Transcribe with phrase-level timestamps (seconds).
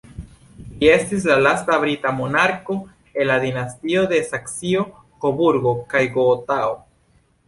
[0.83, 2.77] Li estis la lasta brita monarko
[3.23, 6.73] el la dinastio de Saksio-Koburgo kaj Gotao.